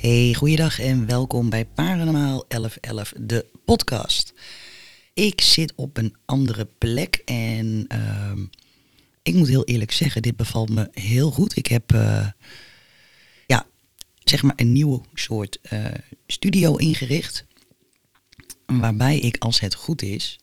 [0.00, 4.34] Hey, goeiedag en welkom bij Paranormaal 1111, de podcast.
[5.14, 8.44] Ik zit op een andere plek en ehm,
[9.22, 11.56] ik moet heel eerlijk zeggen, dit bevalt me heel goed.
[11.56, 12.26] Ik heb, eh,
[13.46, 13.66] ja,
[14.24, 15.84] zeg maar een nieuwe soort eh,
[16.26, 17.44] studio ingericht.
[18.66, 20.38] Waarbij ik, als het goed is,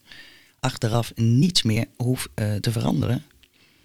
[0.60, 3.24] achteraf niets meer hoef eh, te veranderen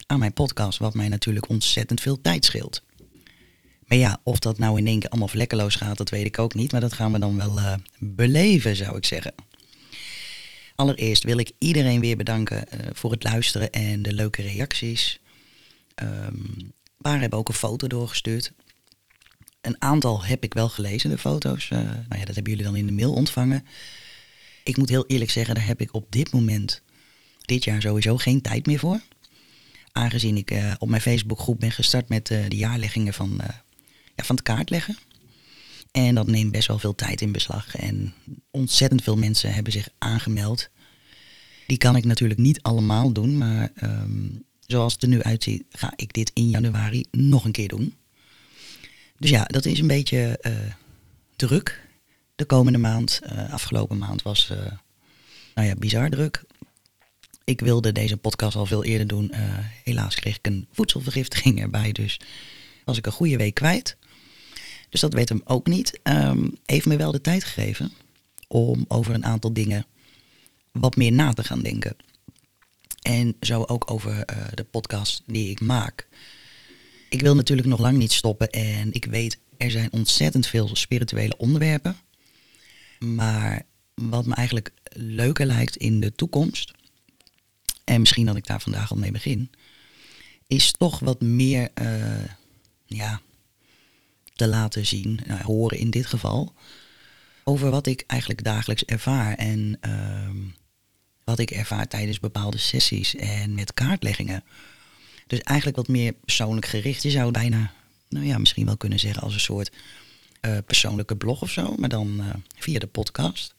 [0.06, 0.78] aan mijn podcast.
[0.78, 2.82] Wat mij natuurlijk ontzettend veel tijd scheelt.
[3.90, 6.54] Maar ja, of dat nou in één keer allemaal vlekkeloos gaat, dat weet ik ook
[6.54, 6.72] niet.
[6.72, 9.34] Maar dat gaan we dan wel uh, beleven, zou ik zeggen.
[10.74, 15.20] Allereerst wil ik iedereen weer bedanken uh, voor het luisteren en de leuke reacties.
[16.02, 18.52] Um, paar hebben ook een foto doorgestuurd.
[19.60, 21.70] Een aantal heb ik wel gelezen, de foto's.
[21.70, 23.66] Uh, nou ja, dat hebben jullie dan in de mail ontvangen.
[24.64, 26.82] Ik moet heel eerlijk zeggen, daar heb ik op dit moment,
[27.40, 29.00] dit jaar sowieso geen tijd meer voor.
[29.92, 33.40] Aangezien ik op mijn Facebookgroep ben gestart met de jaarleggingen van,
[34.26, 34.98] van het kaartleggen.
[35.90, 37.76] En dat neemt best wel veel tijd in beslag.
[37.76, 38.14] En
[38.50, 40.68] ontzettend veel mensen hebben zich aangemeld.
[41.66, 45.92] Die kan ik natuurlijk niet allemaal doen, maar um, zoals het er nu uitziet, ga
[45.96, 47.94] ik dit in januari nog een keer doen.
[49.18, 50.40] Dus ja, dat is een beetje
[51.36, 51.88] druk
[52.34, 53.20] de komende maand.
[53.50, 54.52] afgelopen maand was,
[55.54, 56.44] nou ja, bizar druk
[57.50, 59.32] ik wilde deze podcast al veel eerder doen.
[59.84, 62.20] Helaas kreeg ik een voedselvergiftiging erbij, dus
[62.84, 63.96] was ik een goede week kwijt.
[64.90, 66.00] Dus dat weet hem ook niet.
[66.02, 67.92] Um, heeft me wel de tijd gegeven
[68.48, 69.86] om over een aantal dingen
[70.72, 71.96] wat meer na te gaan denken.
[73.02, 76.08] En zo ook over uh, de podcast die ik maak.
[77.08, 81.36] Ik wil natuurlijk nog lang niet stoppen en ik weet er zijn ontzettend veel spirituele
[81.36, 81.96] onderwerpen.
[82.98, 83.62] Maar
[83.94, 86.72] wat me eigenlijk leuker lijkt in de toekomst
[87.84, 89.50] en misschien dat ik daar vandaag al mee begin,
[90.46, 92.24] is toch wat meer uh,
[92.86, 93.20] ja,
[94.40, 96.54] te laten zien, nou, horen in dit geval,
[97.44, 100.30] over wat ik eigenlijk dagelijks ervaar en uh,
[101.24, 104.44] wat ik ervaar tijdens bepaalde sessies en met kaartleggingen.
[105.26, 107.02] Dus eigenlijk wat meer persoonlijk gericht.
[107.02, 107.72] Je zou bijna,
[108.08, 109.72] nou ja, misschien wel kunnen zeggen als een soort
[110.40, 112.26] uh, persoonlijke blog of zo, maar dan uh,
[112.58, 113.54] via de podcast.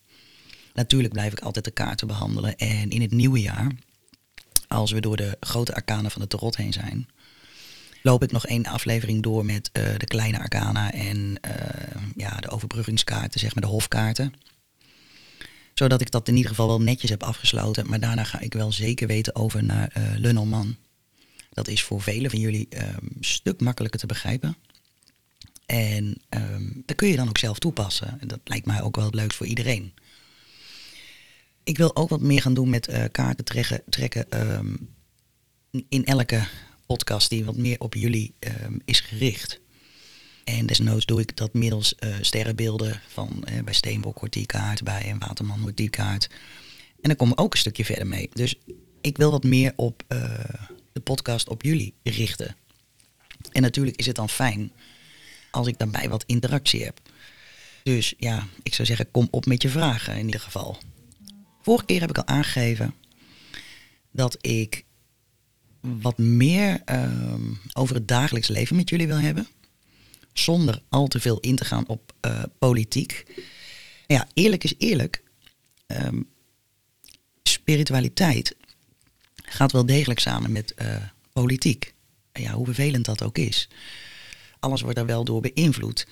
[0.74, 3.72] Natuurlijk blijf ik altijd de kaarten behandelen en in het nieuwe jaar
[4.68, 7.08] als we door de grote arkanen van de tarot heen zijn,
[8.02, 12.50] loop ik nog één aflevering door met uh, de kleine arcana en uh, ja, de
[12.50, 14.34] overbruggingskaarten, zeg maar de hofkaarten.
[15.74, 17.88] Zodat ik dat in ieder geval wel netjes heb afgesloten.
[17.88, 19.92] Maar daarna ga ik wel zeker weten over naar
[20.22, 20.60] uh.
[21.50, 24.56] Dat is voor velen van jullie um, een stuk makkelijker te begrijpen.
[25.66, 28.20] En um, dat kun je dan ook zelf toepassen.
[28.26, 29.92] Dat lijkt mij ook wel leukst voor iedereen
[31.64, 34.88] ik wil ook wat meer gaan doen met kaarten trekken, trekken um,
[35.88, 36.46] in elke
[36.92, 39.60] podcast die wat meer op jullie um, is gericht.
[40.44, 44.82] En desnoods doe ik dat middels uh, sterrenbeelden van uh, bij Steenbok wordt die kaart,
[44.82, 46.28] bij een Waterman wordt die kaart.
[47.00, 48.28] En dan kom ik ook een stukje verder mee.
[48.32, 48.54] Dus
[49.00, 50.04] ik wil wat meer op
[50.92, 52.56] de podcast op jullie richten.
[53.52, 54.72] En natuurlijk is het dan fijn
[55.50, 57.00] als ik daarbij wat interactie heb.
[57.82, 60.78] Dus ja, ik zou zeggen, kom op met je vragen in ieder geval.
[61.62, 62.94] Vorige keer heb ik al aangegeven
[64.10, 64.84] dat ik
[65.82, 69.46] wat meer um, over het dagelijks leven met jullie wil hebben.
[70.32, 73.24] Zonder al te veel in te gaan op uh, politiek.
[74.06, 75.22] Ja, eerlijk is eerlijk.
[75.86, 76.28] Um,
[77.42, 78.56] spiritualiteit
[79.34, 80.96] gaat wel degelijk samen met uh,
[81.32, 81.94] politiek.
[82.32, 83.68] Ja, hoe vervelend dat ook is.
[84.58, 86.06] Alles wordt daar wel door beïnvloed.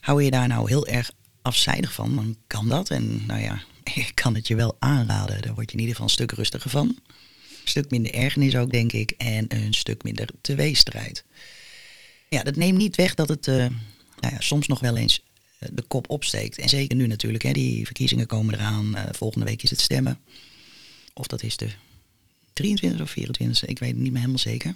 [0.00, 1.10] Hou je daar nou heel erg
[1.42, 2.90] afzijdig van, dan kan dat.
[2.90, 3.62] En nou ja,
[3.94, 5.42] ik kan het je wel aanraden.
[5.42, 6.98] Daar word je in ieder geval een stuk rustiger van.
[7.70, 9.10] Stuk minder ergernis ook, denk ik.
[9.10, 11.24] En een stuk minder tweestrijd.
[12.28, 13.56] Ja, dat neemt niet weg dat het uh,
[14.20, 15.24] nou ja, soms nog wel eens
[15.60, 16.58] uh, de kop opsteekt.
[16.58, 18.96] En zeker nu natuurlijk, hè, die verkiezingen komen eraan.
[18.96, 20.18] Uh, volgende week is het stemmen.
[21.14, 21.68] Of dat is de
[22.52, 24.74] 23 of 24, ik weet het niet meer helemaal zeker.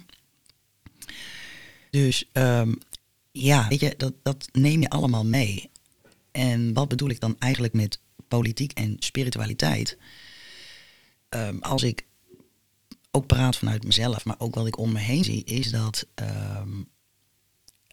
[1.89, 2.77] Dus um,
[3.31, 5.69] ja, weet je, dat, dat neem je allemaal mee.
[6.31, 9.97] En wat bedoel ik dan eigenlijk met politiek en spiritualiteit.
[11.29, 12.05] Um, als ik
[13.15, 16.87] ook praat vanuit mezelf, maar ook wat ik om me heen zie, is dat um,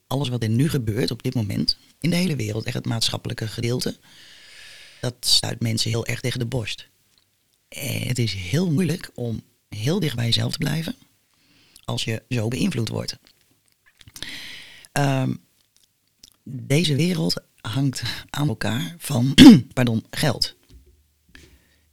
[0.06, 3.46] alles wat er nu gebeurt op dit moment in de hele wereld, echt het maatschappelijke
[3.46, 3.98] gedeelte,
[5.00, 6.88] dat stuit mensen heel erg tegen de borst.
[7.68, 10.94] Het is heel moeilijk om heel dicht bij jezelf te blijven
[11.84, 13.18] als je zo beïnvloed wordt.
[14.92, 15.40] Um,
[16.42, 19.34] deze wereld hangt aan elkaar van
[19.74, 20.56] pardon, geld.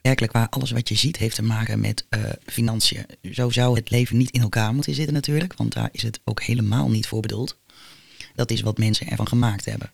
[0.10, 3.06] Werkelijk waar alles wat je ziet heeft te maken met uh, financiën.
[3.32, 6.42] Zo zou het leven niet in elkaar moeten zitten natuurlijk, want daar is het ook
[6.42, 7.58] helemaal niet voor bedoeld.
[8.36, 9.92] Dat is wat mensen ervan gemaakt hebben.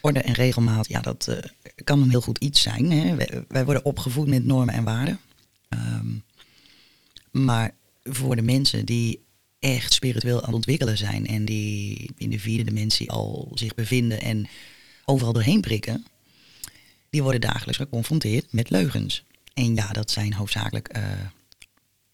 [0.00, 1.36] orde en regelmaat, ja, dat uh,
[1.84, 2.90] kan een heel goed iets zijn.
[2.90, 3.16] Hè?
[3.48, 5.20] Wij, worden opgevoed met normen en waarden.
[5.68, 6.08] Ehm,
[7.30, 9.24] maar voor de mensen die
[9.58, 14.20] echt spiritueel aan het ontwikkelen zijn en die in de vierde dimensie al zich bevinden
[14.20, 14.46] en
[15.04, 16.06] overal doorheen prikken,
[17.12, 19.24] die worden dagelijks geconfronteerd met leugens.
[19.54, 21.02] En ja, dat zijn hoofdzakelijk uh,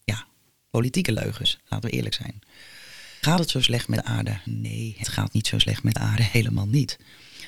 [0.05, 0.27] ja,
[0.71, 2.41] politieke leugens, laten we eerlijk zijn.
[3.21, 4.39] Gaat het zo slecht met de aarde?
[4.45, 6.99] Nee, het gaat niet zo slecht met de aarde, helemaal niet.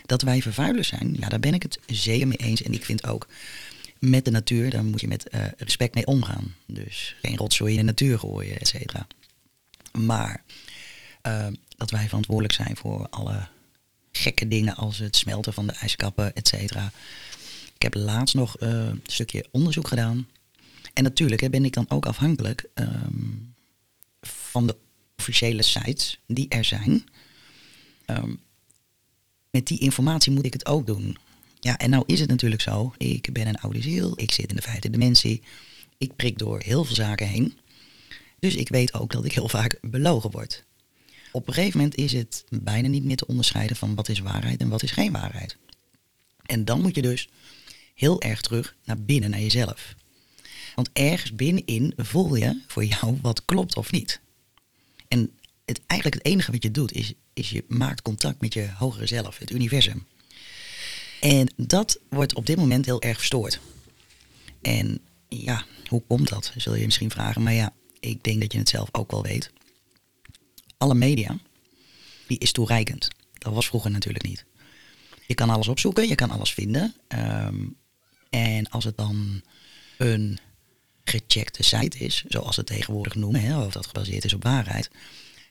[0.06, 2.62] Dat wij vervuilers zijn, ja, daar ben ik het zeker mee eens.
[2.62, 3.29] En ik vind ook
[3.99, 6.55] met de natuur, daar moet je met uh, respect mee omgaan.
[6.67, 9.06] Dus geen rotzooi in de natuur gooien, et cetera.
[9.99, 10.43] Maar
[11.26, 11.46] uh,
[11.76, 13.49] dat wij verantwoordelijk zijn voor alle
[14.20, 16.93] gekke dingen als het smelten van de ijskappen, et cetera.
[17.75, 20.28] Ik heb laatst nog uh, een stukje onderzoek gedaan.
[20.93, 23.55] En natuurlijk ben ik dan ook afhankelijk um,
[24.20, 24.76] van de
[25.17, 27.08] officiële sites die er zijn.
[28.06, 28.40] Um,
[29.50, 31.17] met die informatie moet ik het ook doen.
[31.61, 32.94] Ja, en nou is het natuurlijk zo.
[32.96, 34.12] Ik ben een oude ziel.
[34.17, 35.43] Ik zit in de vijfde dimensie.
[35.99, 37.58] Ik prik door heel veel zaken heen.
[38.38, 40.64] Dus ik weet ook dat ik heel vaak belogen word.
[41.32, 44.61] Op een gegeven moment is het bijna niet meer te onderscheiden van wat is waarheid
[44.61, 45.56] en wat is geen waarheid.
[46.47, 47.29] En dan moet je dus
[47.94, 49.94] heel erg terug naar binnen, naar jezelf.
[50.75, 54.21] Want ergens binnenin voel je voor jou wat klopt of niet.
[55.09, 55.31] En
[55.65, 59.06] het, eigenlijk het enige wat je doet is, is je maakt contact met je hogere
[59.06, 60.06] zelf, het universum.
[61.21, 63.61] En dat wordt op dit moment heel erg verstoord.
[64.62, 66.53] En ja, hoe komt dat?
[66.56, 67.43] Zul je misschien vragen.
[67.43, 69.50] Maar ja, ik denk dat je het zelf ook wel weet.
[70.81, 71.37] Alle media,
[72.27, 73.09] die is toereikend.
[73.32, 74.44] Dat was vroeger natuurlijk niet.
[75.27, 76.94] Je kan alles opzoeken, je kan alles vinden.
[77.09, 77.67] Ehm,
[78.31, 79.43] en als het dan
[79.99, 80.38] een
[81.05, 84.91] gecheckte site is, zoals ze tegenwoordig noemen, hè, of dat gebaseerd is op waarheid,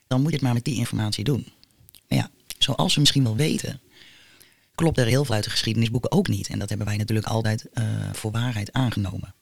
[0.08, 1.48] dan moet je het maar met die informatie doen.
[2.08, 3.82] Ja, zoals we misschien wel weten,
[4.76, 6.48] klopt er heel veel uit de geschiedenisboeken ook niet.
[6.48, 9.36] En dat hebben wij natuurlijk altijd uh, voor waarheid aangenomen.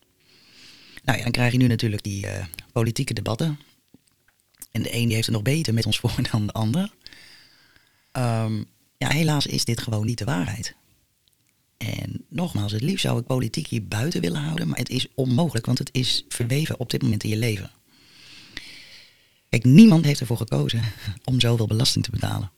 [1.04, 3.60] Nou ja, dan krijg je nu natuurlijk die uh, politieke debatten.
[4.77, 6.94] En de een die heeft het nog beter met ons voor dan de ander.
[8.12, 8.65] Um,
[8.97, 10.75] ja, helaas is dit gewoon niet de waarheid.
[11.77, 15.65] En nogmaals, het liefst zou ik politiek hier buiten willen houden, maar het is onmogelijk,
[15.65, 17.71] want het is verweven op dit moment in je leven.
[19.50, 20.83] Kijk, niemand heeft ervoor gekozen
[21.29, 22.51] om zoveel belasting te betalen.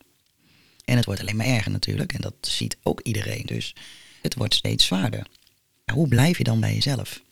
[0.84, 3.46] En het wordt alleen maar erger natuurlijk, en dat ziet ook iedereen.
[3.46, 3.74] Dus
[4.22, 5.26] het wordt steeds zwaarder.
[5.92, 7.22] hoe blijf je dan bij jezelf?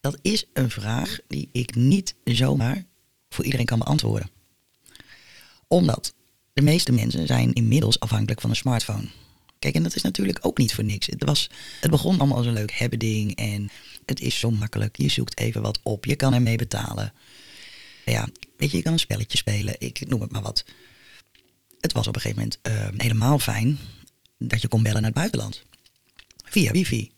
[0.00, 2.84] Dat is een vraag die ik niet zomaar
[3.34, 4.30] voor iedereen kan beantwoorden.
[5.68, 6.14] Omdat
[6.52, 9.08] de meeste mensen zijn inmiddels afhankelijk van een smartphone.
[9.58, 11.06] Kijk, en dat is natuurlijk ook niet voor niks.
[11.06, 11.50] Het, was,
[11.80, 13.70] het begon allemaal als een leuk hebben ding en
[14.06, 14.96] het is zo makkelijk.
[14.96, 17.12] Je zoekt even wat op, je kan ermee betalen.
[18.04, 20.64] Ja, weet je, je kan een spelletje spelen, ik noem het maar wat.
[21.80, 23.78] Het was op een gegeven moment uh, helemaal fijn
[24.38, 25.62] dat je kon bellen naar het buitenland.
[26.44, 27.12] Via wifi.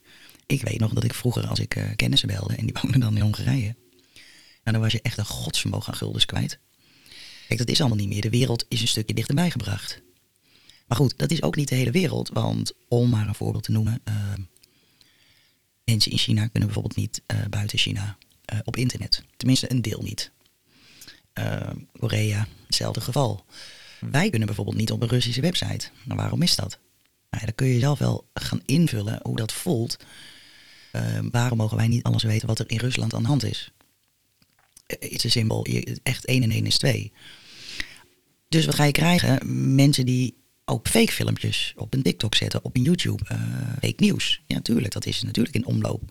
[0.47, 3.17] Ik weet nog dat ik vroeger, als ik uh, kennissen belde en die woonden dan
[3.17, 3.75] in Hongarije,
[4.73, 6.59] dan was je echt een godsvermogen aan guldens kwijt.
[7.47, 8.21] Kijk, dat is allemaal niet meer.
[8.21, 10.03] De wereld is een stukje dichterbij gebracht.
[10.87, 12.29] Maar goed, dat is ook niet de hele wereld.
[12.29, 14.01] Want om maar een voorbeeld te noemen.
[14.09, 14.15] Uh,
[15.85, 18.17] mensen in China kunnen bijvoorbeeld niet uh, buiten China
[18.53, 19.23] uh, op internet.
[19.37, 20.31] Tenminste, een deel niet.
[21.99, 23.45] Korea, hetzelfde geval.
[24.01, 25.89] Wij kunnen bijvoorbeeld niet op een Russische website.
[26.05, 26.79] Nou, waarom is dat?
[27.31, 29.97] Nou, dan kun je zelf wel gaan invullen hoe dat voelt.
[31.31, 33.73] waarom mogen wij niet alles weten wat er in Rusland aan de hand is?
[34.87, 35.67] It's a simpel.
[36.03, 37.13] Echt 1 en 1 is 2.
[38.49, 39.75] Dus wat ga je krijgen?
[39.75, 43.23] Mensen die ook fake filmpjes op een TikTok zetten, op een YouTube.
[43.33, 43.39] Uh,
[43.73, 44.41] fake nieuws.
[44.47, 46.03] Ja, natuurlijk, dat is natuurlijk in omloop.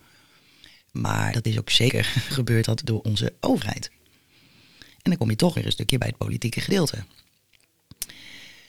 [0.91, 2.03] Maar dat is ook zeker
[2.38, 3.91] gebeurd door onze overheid.
[4.79, 7.03] En dan kom je toch weer een stukje bij het politieke gedeelte.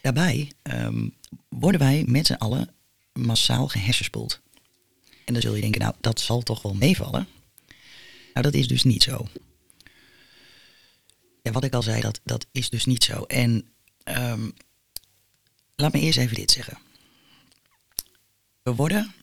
[0.02, 1.14] Daarbij um,
[1.48, 2.70] worden wij met z'n allen
[3.12, 4.40] massaal gehersenspoeld.
[5.24, 7.28] En dan zul je denken, nou, dat zal toch wel meevallen.
[8.32, 9.26] Nou, dat is dus niet zo.
[11.46, 13.22] Ja, wat ik al zei, dat, dat is dus niet zo.
[13.22, 13.72] En
[14.04, 14.54] um,
[15.76, 16.78] Laat me eerst even dit zeggen.
[18.62, 19.14] We worden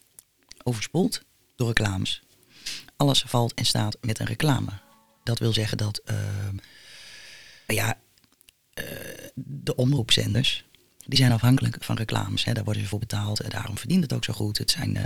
[0.64, 1.22] overspoeld
[1.56, 2.22] door reclames.
[2.96, 4.72] Alles valt en staat met een reclame.
[5.24, 6.16] Dat wil zeggen dat uh,
[7.68, 7.98] ja,
[8.80, 8.86] uh,
[9.36, 10.66] de omroepzenders,
[11.06, 12.44] die zijn afhankelijk van reclames.
[12.44, 12.54] Hè.
[12.54, 13.40] Daar worden ze voor betaald.
[13.40, 14.58] En daarom verdient het ook zo goed.
[14.58, 15.04] Het zijn uh,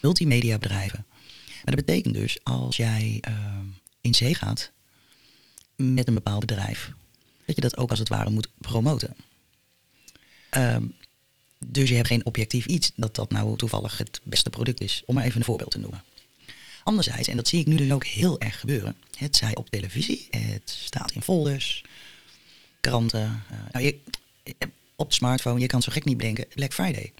[0.00, 1.06] multimedia bedrijven.
[1.46, 3.66] Maar dat betekent dus als jij ehm,
[4.00, 4.72] in zee gaat
[5.80, 6.92] met een bepaald bedrijf,
[7.44, 9.16] dat je dat ook als het ware moet promoten.
[10.56, 10.94] Um,
[11.66, 15.02] dus je hebt geen objectief iets dat dat nou toevallig het beste product is.
[15.06, 16.02] Om maar even een voorbeeld te noemen.
[16.84, 18.96] Anderzijds, en dat zie ik nu dus ook heel erg gebeuren.
[19.16, 21.84] Het zij op televisie, het staat in folders,
[22.80, 23.42] kranten.
[23.52, 23.98] Uh, nou, je,
[24.96, 25.60] op de smartphone.
[25.60, 27.12] Je kan zo gek niet bedenken, Black Friday.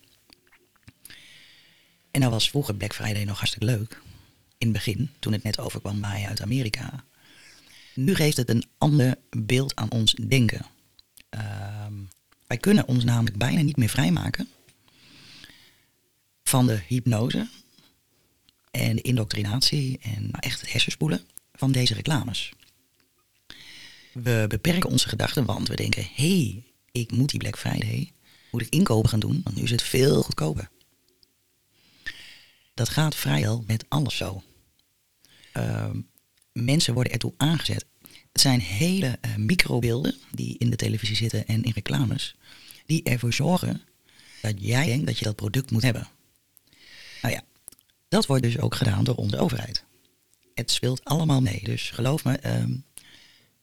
[2.10, 4.00] En nou was vroeger Black Friday nog hartstikke leuk.
[4.58, 7.04] In het begin, toen het net overkwam bij uit Amerika.
[7.94, 10.66] Nu geeft het een ander beeld aan ons denken.
[11.28, 11.92] Ehm,
[12.46, 14.48] wij kunnen ons namelijk bijna niet meer vrijmaken
[16.44, 17.48] van de hypnose
[18.70, 22.52] en de indoctrinatie en nou, echt het hersenspoelen van deze reclames.
[24.12, 28.12] We beperken onze gedachten, want we denken: hé, hey, ik moet die Black Friday,
[28.50, 30.70] moet ik inkopen gaan doen, want nu is het veel goedkoper.
[32.74, 34.42] Dat gaat vrijwel met alles zo.
[35.52, 36.00] Ehm,
[36.52, 37.84] mensen worden ertoe aangezet.
[38.32, 42.36] Het zijn hele uh, microbeelden die in de televisie zitten en in reclames,
[42.86, 43.82] die ervoor zorgen
[44.42, 46.08] dat jij denkt dat je dat product moet hebben.
[47.22, 47.42] Nou ja,
[48.08, 49.84] dat wordt dus ook gedaan door onze overheid.
[50.54, 51.60] Het speelt allemaal mee.
[51.62, 52.76] Dus geloof me, ehm,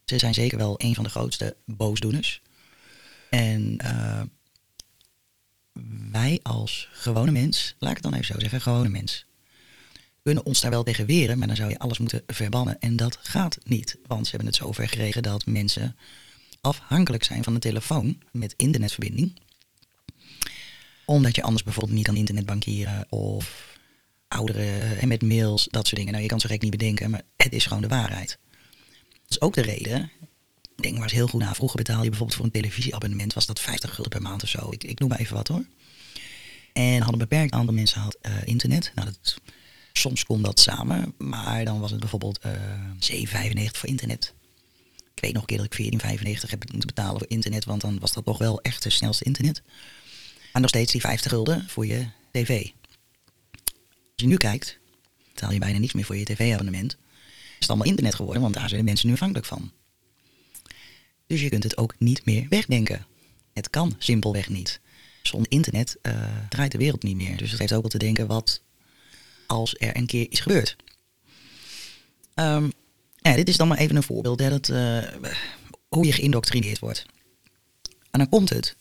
[0.06, 2.42] ze zijn zeker wel een van de grootste boosdoeners.
[3.30, 4.22] En uh,
[6.12, 9.26] wij als gewone mens, laat ik het dan even zo zeggen, gewone mens,
[10.28, 12.80] kunnen ons daar wel tegen weren, maar dan zou je alles moeten verbannen.
[12.80, 15.98] En dat gaat niet, want ze hebben het zover gekregen dat mensen
[16.62, 19.40] afhankelijk zijn van de telefoon met internetverbinding.
[21.06, 23.76] Omdat je anders bijvoorbeeld niet kan internetbankieren of
[24.28, 26.12] ouderen en met mails, dat soort dingen.
[26.12, 28.38] Nou, je kan zo gek niet bedenken, maar het is gewoon de waarheid.
[29.22, 30.12] Dat is ook de reden.
[30.76, 31.54] Denk maar eens heel goed na.
[31.54, 34.72] Vroeger betaalde je bijvoorbeeld voor een televisieabonnement, was dat 50 gulden per maand of zo.
[34.72, 35.66] Ik, ik noem maar even wat hoor.
[36.74, 38.92] En had een beperkt aantal mensen had uh, internet.
[38.96, 39.42] Nou, dat,
[40.00, 44.34] soms kon dat samen, maar dan was het bijvoorbeeld uh, eh, 7,95 voor internet.
[45.14, 46.02] Ik weet nog een keer dat ik
[46.46, 49.24] 14,95 heb moeten betalen voor internet, want dan was dat toch wel echt het snelste
[49.24, 49.62] internet.
[50.54, 52.50] Maar nog steeds die 50 gulden voor je tv.
[53.94, 54.80] Als je nu kijkt,
[55.34, 56.98] betaal je bijna niets meer voor je tv-abonnement.
[57.60, 59.72] Is allemaal internet geworden, want daar zijn de mensen nu afhankelijk van.
[61.28, 63.06] Dus je kunt het ook niet meer wegdenken.
[63.54, 64.80] Het kan simpelweg niet.
[65.22, 66.14] Zonder internet uh,
[66.50, 67.38] draait de wereld niet meer.
[67.38, 68.62] Dus het heeft ook wel te denken wat
[69.48, 70.76] als er een keer iets gebeurt.
[73.22, 74.40] Ja, dit is dan maar even een voorbeeld.
[74.40, 75.04] Hè, dat, uh,
[75.88, 77.06] hoe je geïndoctrineerd wordt.
[78.12, 78.76] En dan komt het.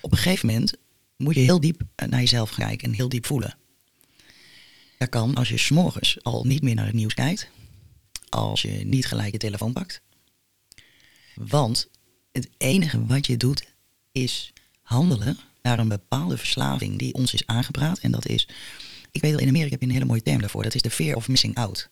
[0.00, 0.74] Op een gegeven moment
[1.16, 3.56] moet je heel diep naar jezelf kijken en heel diep voelen.
[4.98, 7.48] Dat kan als je s'morgens al niet meer naar het nieuws kijkt.
[8.28, 10.00] Als je niet gelijk je telefoon pakt.
[11.34, 11.88] Want
[12.32, 13.64] het enige wat je doet
[14.12, 14.52] is
[14.82, 17.98] handelen naar een bepaalde verslaving die ons is aangepraat.
[17.98, 18.48] En dat is,
[19.14, 20.62] ik weet wel, in Amerika heb je een hele mooie term daarvoor.
[20.62, 21.90] Dat is de fear of missing out.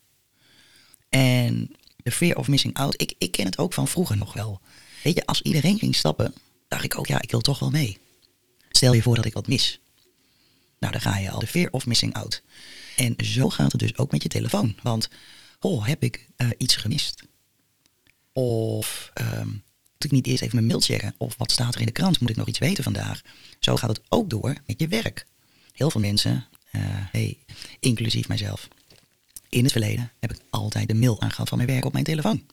[1.09, 4.61] En de fear of missing out, ik, ik ken het ook van vroeger nog wel.
[5.03, 6.35] Weet je, als iedereen ging stappen,
[6.69, 7.99] dacht ik ook, ja, ik wil toch wel mee.
[8.71, 9.81] Stel je voor dat ik wat mis.
[10.79, 12.43] Nou, dan ga je al de fear of missing out.
[12.97, 14.77] En zo gaat het dus ook met je telefoon.
[14.83, 15.09] Want,
[15.61, 17.23] oh, heb ik uh, iets gemist?
[18.33, 21.15] Of um, moet ik niet eerst even mijn mail checken?
[21.19, 22.21] Of wat staat er in de krant?
[22.21, 23.21] Moet ik nog iets weten vandaag?
[23.59, 25.27] Zo gaat het ook door met je werk.
[25.73, 26.47] Heel veel mensen,
[26.81, 27.39] hey,
[27.81, 28.69] inclusief mijzelf.
[29.49, 32.47] In het verleden heb ik altijd de mail aangehad van mijn werk op mijn telefoon.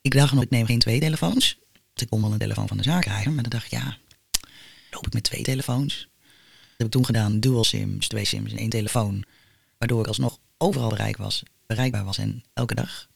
[0.00, 1.58] Ik dacht nog, ik neem geen twee telefoons.
[1.94, 3.34] Ik kon wel een telefoon van de zaak krijgen.
[3.34, 3.98] Maar dan dacht ik, ja,
[4.90, 6.08] loop ik met twee telefoons?
[6.20, 9.24] Dat heb ik toen gedaan, dual sims, twee sims en één telefoon.
[9.78, 13.08] Waardoor ik alsnog overal bereik was, bereikbaar was en elke dag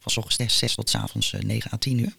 [0.00, 2.16] van ochtends 6 tot s avonds 9 eh, à 10 uur.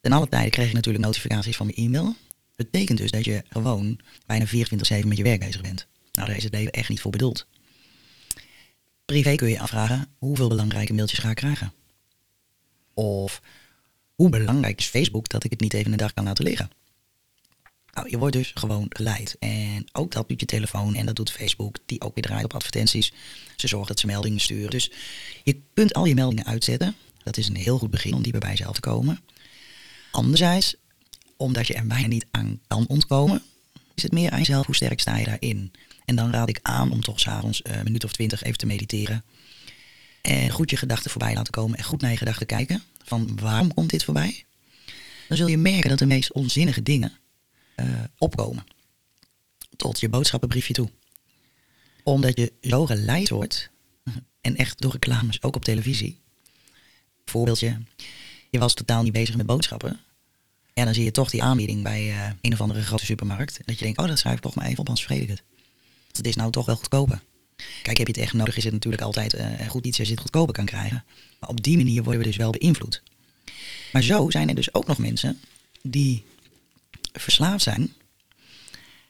[0.00, 2.16] Ten alle tijden kreeg ik natuurlijk notificaties van mijn e-mail.
[2.56, 4.50] Betekent dus dat je gewoon bijna 24-7
[5.06, 5.86] met je werk bezig bent.
[6.12, 7.46] Nou, daar is het leven echt niet voor bedoeld.
[9.04, 11.72] Privé kun je afvragen, hoeveel belangrijke mailtjes ga ik krijgen?
[12.94, 13.42] Of
[14.14, 16.70] hoe belangrijk is Facebook dat ik het niet even een dag kan laten liggen?
[17.92, 19.36] Nou, je wordt dus gewoon geleid.
[19.38, 22.54] En ook dat doet je telefoon en dat doet Facebook, die ook weer draait op
[22.54, 23.12] advertenties.
[23.56, 24.70] Ze zorgen dat ze meldingen sturen.
[24.70, 24.90] Dus
[25.44, 26.96] je kunt al je meldingen uitzetten.
[27.22, 29.20] Dat is een heel goed begin om die bij jezelf te komen.
[30.10, 30.76] Anderzijds,
[31.42, 33.42] omdat je er bijna niet aan kan ontkomen,
[33.94, 35.72] is het meer aan jezelf hoe sterk sta je daarin.
[36.04, 39.24] En dan raad ik aan om toch s'avonds een minuut of twintig even te mediteren.
[40.22, 42.82] En goed je gedachten voorbij laten komen en goed naar je gedachten kijken.
[43.04, 44.44] Van waarom komt dit voorbij?
[45.28, 47.12] Dan zul je merken dat de meest onzinnige dingen
[47.76, 47.86] uh,
[48.18, 48.64] opkomen.
[49.76, 50.90] Tot je boodschappenbriefje toe.
[52.02, 53.70] Omdat je zo geleid wordt,
[54.40, 56.20] en echt door reclames, ook op televisie.
[57.24, 57.78] Voorbeeldje,
[58.50, 60.00] je was totaal niet bezig met boodschappen.
[60.74, 63.60] En dan zie je toch die aanbieding bij uh, een of andere grote supermarkt.
[63.64, 65.42] Dat je denkt, oh dat schrijf ik toch maar even op, anders vergeet ik het.
[66.12, 67.22] Het is nou toch wel goedkoper.
[67.82, 70.14] Kijk, heb je het echt nodig, is het natuurlijk altijd uh, goed iets als je
[70.14, 71.04] het goedkoper kan krijgen.
[71.40, 73.02] Maar op die manier worden we dus wel beïnvloed.
[73.92, 75.40] Maar zo zijn er dus ook nog mensen
[75.82, 76.24] die
[77.12, 77.92] verslaafd zijn.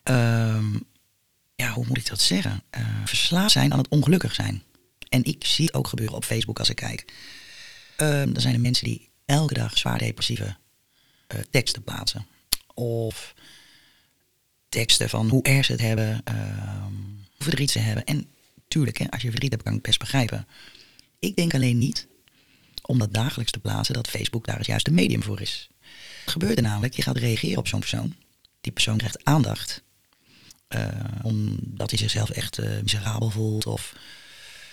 [0.02, 0.74] Ehm,
[1.54, 2.62] ja, hoe moet ik dat zeggen?
[2.78, 4.62] Uh, verslaafd zijn aan het ongelukkig zijn.
[5.08, 7.04] En ik zie het ook gebeuren op Facebook als ik kijk.
[7.98, 10.56] Uh, er zijn er mensen die elke dag zwaar depressieve
[11.34, 12.26] uh, teksten plaatsen.
[12.74, 13.34] Of
[14.68, 16.92] teksten van hoe erg ze het hebben, ehm,
[17.36, 18.04] hoe verdriet ze hebben.
[18.04, 18.26] En
[18.68, 20.46] tuurlijk, hè, als je verdriet hebt, kan ik het best begrijpen.
[21.18, 22.06] Ik denk alleen niet,
[22.82, 25.70] om dat dagelijks te plaatsen, dat Facebook daar het juiste medium voor is.
[26.26, 26.94] Gebeurt er namelijk?
[26.94, 28.14] Je gaat reageren op zo'n persoon.
[28.60, 29.82] Die persoon krijgt aandacht.
[30.68, 30.88] Uh,
[31.22, 33.96] omdat hij zichzelf echt uh, miserabel voelt of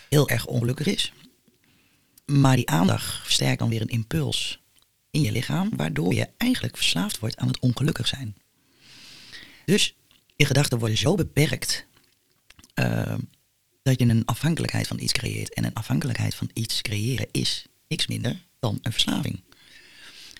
[0.09, 1.13] heel erg ongelukkig is.
[2.25, 4.59] Maar die aandacht versterkt dan weer een impuls
[5.11, 8.35] in je lichaam, waardoor je eigenlijk verslaafd wordt aan het ongelukkig zijn.
[9.65, 9.95] Dus
[10.35, 11.85] je gedachten worden zo beperkt
[12.75, 13.15] uh,
[13.83, 15.53] dat je een afhankelijkheid van iets creëert.
[15.53, 19.43] En een afhankelijkheid van iets creëren is niks minder dan een verslaving.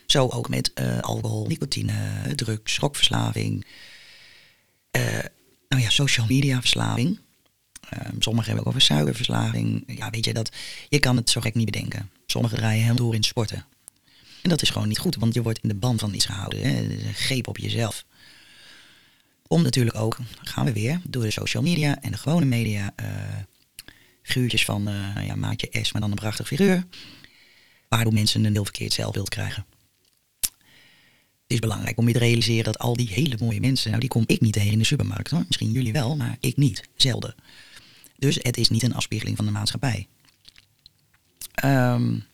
[0.06, 3.66] Zo ook met uh, alcohol, nicotine, drugs, schokverslaving.
[5.70, 7.20] Nou ja, social media verslaving.
[7.94, 9.84] Uh, sommigen hebben ook over suikerverslaving.
[9.88, 10.52] Ja, weet je, dat,
[10.90, 12.12] je kan het zo gek niet bedenken.
[12.26, 13.66] Sommigen draaien helemaal door in sporten.
[14.41, 16.62] En dat is gewoon niet goed, want je wordt in de band van iets gehouden.
[16.62, 16.81] Hè?
[16.81, 18.05] Een greep op jezelf.
[19.48, 23.08] Om natuurlijk ook, gaan we weer, door de social media en de gewone media, uh,
[24.22, 26.86] figuurtjes van, uh, ja, maak je S, maar dan een prachtig figuur.
[27.88, 29.65] Waardoor mensen een heel verkeerd zelfbeeld krijgen.
[30.41, 34.10] Het is belangrijk om je te realiseren dat al die hele mooie mensen, nou die
[34.10, 35.43] kom ik niet tegen in de supermarkt hoor.
[35.48, 36.84] Misschien jullie wel, maar ik niet.
[36.96, 37.36] Zelden.
[38.17, 40.08] Dus het is niet een afspiegeling van de maatschappij.
[41.65, 42.25] Um,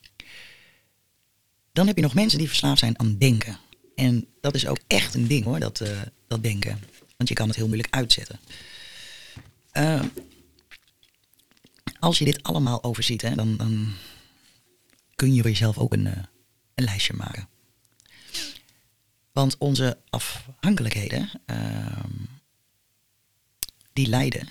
[1.75, 3.60] dan heb je nog mensen die verslaafd zijn aan denken.
[3.96, 6.79] En dat is ook echt een ding hoor, dat, uh, dat denken.
[7.17, 8.39] Want je kan het heel moeilijk uitzetten.
[9.74, 10.03] Uh,
[12.00, 13.94] als je dit allemaal overziet, hè, dan, dan
[15.15, 16.13] kun je voor jezelf ook een, uh,
[16.75, 17.48] een lijstje maken.
[19.32, 22.12] Want onze afhankelijkheden, ehm,
[23.94, 24.50] die leiden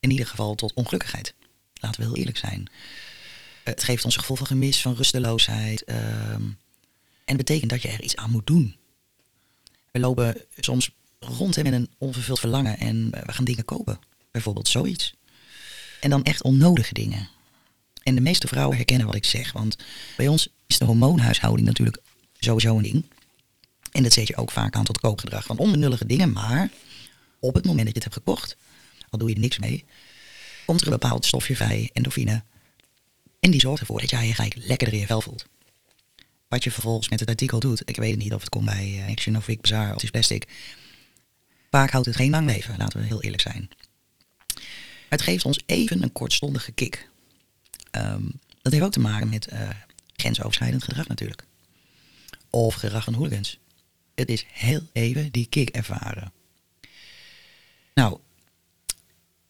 [0.00, 1.34] in ieder geval tot ongelukkigheid.
[1.74, 2.70] Laten we heel eerlijk zijn.
[3.64, 5.90] Het geeft ons een gevoel van gemis, van rusteloosheid.
[5.90, 6.58] Um,
[7.26, 8.76] en betekent dat je er iets aan moet doen.
[9.90, 13.98] We lopen soms rond met een onvervuld verlangen en we gaan dingen kopen.
[14.30, 15.14] Bijvoorbeeld zoiets.
[16.00, 17.28] En dan echt onnodige dingen.
[18.02, 19.52] En de meeste vrouwen herkennen wat ik zeg.
[19.52, 19.76] Want
[20.16, 21.98] bij ons is de hormoonhuishouding natuurlijk
[22.38, 23.04] sowieso een ding.
[23.92, 26.32] En dat zet je ook vaak aan tot koopgedrag van onbenullige dingen.
[26.32, 26.70] Maar
[27.40, 28.56] op het moment dat je het hebt gekocht,
[29.10, 29.84] al doe je er niks mee,
[30.66, 32.42] komt er een bepaald stofje vrij, endorfine.
[33.40, 35.46] En die zorgt ervoor dat jij je gelijk lekkerder in je vel voelt.
[36.48, 39.08] Wat je vervolgens met het artikel doet, ik weet niet of het komt bij uh,
[39.08, 40.46] Action of Week Bazaar of is plastic.
[41.70, 43.68] Vaak houdt het geen lang leven, laten we heel eerlijk zijn.
[45.08, 47.08] Het geeft ons even een kortstondige kick.
[47.90, 49.68] Um, dat heeft ook te maken met uh,
[50.12, 51.44] grensoverschrijdend gedrag natuurlijk.
[52.50, 53.58] Of gedrag van hooligans.
[54.14, 56.32] Het is heel even die kick ervaren.
[57.94, 58.18] Nou,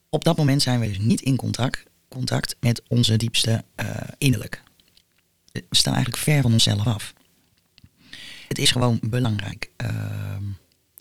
[0.09, 4.63] op dat moment zijn we dus niet in contact, contact met onze diepste uh, innerlijk.
[5.69, 7.13] We staan eigenlijk ver van onszelf af.
[8.47, 10.35] Het is gewoon belangrijk uh,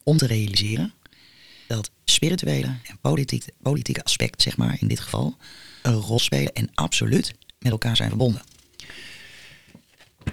[0.02, 0.94] om te realiseren
[1.66, 5.36] dat spirituele en politieke, politieke aspect, zeg maar, in dit geval,
[5.82, 8.42] een rol spelen en absoluut met elkaar zijn verbonden.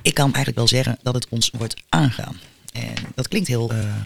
[0.02, 2.40] Ik kan eigenlijk wel zeggen dat het ons wordt aangaan.
[2.74, 3.96] En dat klinkt heel uh,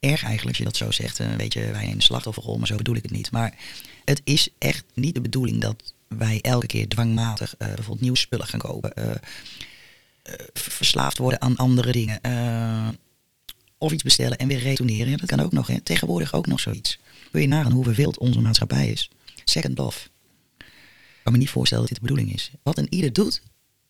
[0.00, 1.20] erg eigenlijk als je dat zo zegt.
[1.20, 3.30] Uh, weet je, wij in de slachtofferrol, maar zo bedoel ik het niet.
[3.30, 3.54] Maar
[4.04, 8.46] het is echt niet de bedoeling dat wij elke keer dwangmatig uh, bijvoorbeeld nieuwe spullen
[8.46, 9.20] gaan kopen.
[10.52, 12.20] verslaafd worden aan andere dingen.
[13.78, 15.18] of iets bestellen en weer retourneren.
[15.18, 15.66] Dat kan ook nog.
[15.66, 15.80] Hè.
[15.80, 16.98] Tegenwoordig ook nog zoiets.
[17.32, 19.10] Wil je nagaan hoe verveeld onze maatschappij is?
[19.44, 20.08] Second love.
[20.58, 22.50] Ik kan me niet voorstellen dat dit de bedoeling is.
[22.62, 23.42] Wat een ieder doet,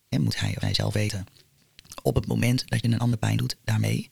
[0.08, 1.26] hè, moet hij of hij zelf weten.
[2.02, 4.10] Op het moment dat je een ander pijn doet, daarmee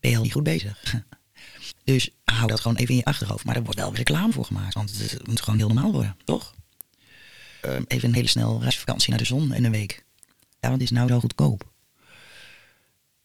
[0.00, 0.82] ben je al niet goed bezig.
[1.84, 3.44] Dus hou dat gewoon even in je achterhoofd.
[3.44, 4.74] Maar er wordt wel reclame voor gemaakt.
[4.74, 6.54] Want het moet gewoon heel normaal worden, toch?
[7.66, 10.04] Uh, even een hele snel reisvakantie naar de zon in een week.
[10.60, 11.72] Ja, wat is nou zo goedkoop?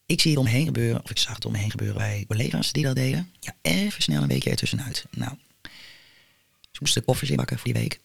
[0.06, 2.96] Ik zie het omheen gebeuren, of ik zag het omheen gebeuren bij collega's die dat
[2.96, 3.32] deden.
[3.40, 5.06] Ja, even snel een weekje ertussenuit.
[5.12, 5.32] Nou,
[6.72, 8.00] ze moesten koffers inbakken voor die week.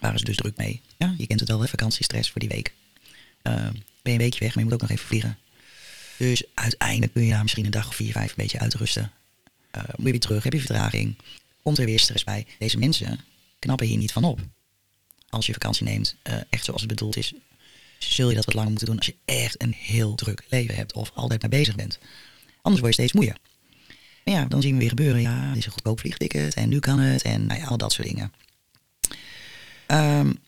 [0.00, 0.80] Waren ze dus druk mee.
[0.96, 1.68] Ja, je kent het wel, hè?
[1.68, 2.72] vakantiestress voor die week.
[3.42, 3.72] Uh, ben
[4.02, 5.38] je een weekje weg, maar je moet ook nog even vliegen.
[6.16, 9.12] Dus uiteindelijk kun je daar misschien een dag of vier, vijf een beetje uitrusten.
[9.76, 11.16] Uh, moet je weer terug, heb je vertraging.
[11.62, 12.46] Komt er weer stress bij.
[12.58, 13.20] Deze mensen
[13.58, 14.40] knappen hier niet van op.
[15.34, 17.32] Als je vakantie neemt, uh, echt zoals het bedoeld is,
[17.98, 20.92] zul je dat wat langer moeten doen als je echt een heel druk leven hebt
[20.92, 21.98] of altijd mee bezig bent.
[22.62, 23.36] Anders word je steeds moeier.
[24.24, 26.78] En ja, dan zien we weer gebeuren, ja, dit is een goedkoop vliegticket en nu
[26.78, 28.32] kan het en nou ja, al dat soort dingen.
[29.86, 30.38] Um,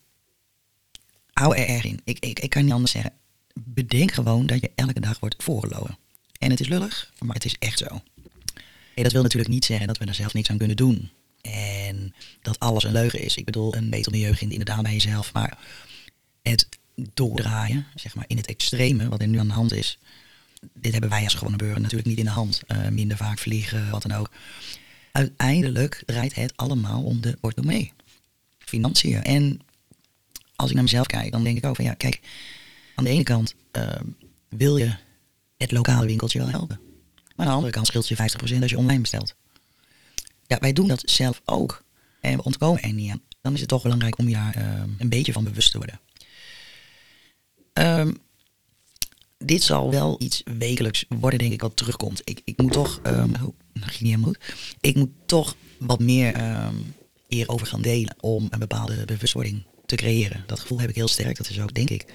[1.33, 2.01] hou er erg in.
[2.05, 3.13] Ik, ik, ik kan niet anders zeggen.
[3.55, 5.99] Bedenk gewoon dat je elke dag wordt voorgelogen.
[6.39, 8.03] En het is lullig, maar het is echt zo.
[8.95, 11.11] Hey, dat wil natuurlijk niet zeggen dat we er zelf niets aan kunnen doen.
[11.53, 13.37] En dat alles een leugen is.
[13.37, 15.33] Ik bedoel, een beter milieu begint inderdaad bij jezelf.
[15.33, 15.59] Maar
[16.43, 16.69] het
[17.15, 19.99] doordraaien, zeg maar in het extreme, wat er nu aan de hand is,
[20.75, 22.63] dit hebben wij als gewone burger natuurlijk niet in de hand.
[22.69, 24.31] Uh, minder vaak vliegen, wat dan ook.
[25.13, 27.93] Uiteindelijk draait het allemaal om de portemonnee.
[28.59, 29.23] Financiën.
[29.23, 29.61] En
[30.57, 32.21] als ik naar mezelf kijk, dan denk ik ook van ja, kijk,
[32.95, 33.89] aan de ene kant uh,
[34.49, 34.95] wil je
[35.57, 36.81] het lokale winkeltje wel helpen.
[37.15, 39.35] Maar aan de andere kant scheelt je 50% als je online bestelt.
[40.47, 41.85] Ja, wij doen dat zelf ook.
[42.21, 43.23] En we ontkomen er niet aan.
[43.41, 46.01] Dan is het toch belangrijk om je daar uh, een beetje van bewust te worden.
[47.73, 48.17] Um,
[49.39, 52.21] dit zal wel iets wekelijks worden, denk ik, wat terugkomt.
[52.25, 54.39] Ik, ik moet toch, um, oh, dat ging niet helemaal goed.
[54.81, 56.95] Ik moet toch wat meer um,
[57.29, 60.45] hierover gaan delen om een bepaalde bewustwording te creëren.
[60.47, 61.37] Dat gevoel heb ik heel sterk.
[61.37, 62.07] Dat is ook, denk ik,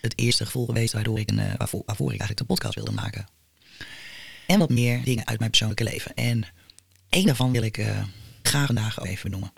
[0.00, 3.26] het eerste gevoel geweest waardoor ik een, waarvoor, waarvoor ik eigenlijk de podcast wilde maken.
[4.46, 6.14] En wat meer dingen uit mijn persoonlijke leven.
[6.14, 6.44] En
[7.14, 8.04] één daarvan wil ik uh,
[8.42, 9.52] graag vandaag ook even noemen.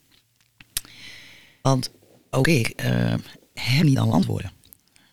[1.62, 1.90] Want
[2.30, 3.14] ook ik uh,
[3.54, 4.52] heb niet alle antwoorden.